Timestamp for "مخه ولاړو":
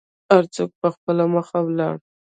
1.35-2.01